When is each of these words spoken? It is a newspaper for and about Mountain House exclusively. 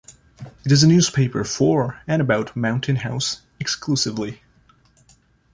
It 0.65 0.71
is 0.71 0.81
a 0.81 0.87
newspaper 0.87 1.43
for 1.43 2.01
and 2.07 2.23
about 2.23 2.55
Mountain 2.55 2.95
House 2.95 3.41
exclusively. 3.59 4.41